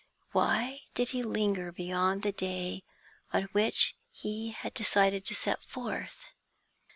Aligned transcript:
Why 0.31 0.79
did 0.95 1.09
he 1.09 1.21
linger 1.21 1.71
beyond 1.71 2.23
the 2.23 2.31
day 2.31 2.83
on 3.31 3.43
which 3.51 3.95
he 4.09 4.49
had 4.49 4.73
decided 4.73 5.27
to 5.27 5.35
set 5.35 5.63
forth? 5.63 6.23